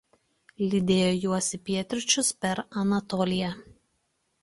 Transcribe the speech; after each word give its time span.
Lydėjo 0.71 1.11
juos 1.25 1.51
į 1.59 1.61
pietryčius 1.69 2.35
per 2.47 2.65
Anatoliją. 2.85 3.55